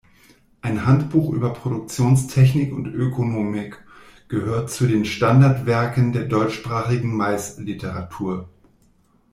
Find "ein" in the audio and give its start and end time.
0.63-0.87